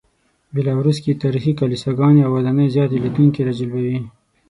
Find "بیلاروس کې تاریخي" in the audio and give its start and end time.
0.53-1.53